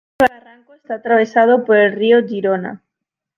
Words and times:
Este 0.19 0.33
barranco 0.35 0.73
está 0.73 0.95
atravesado 0.95 1.63
por 1.63 1.77
el 1.77 1.93
río 1.93 2.25
Girona. 2.27 2.81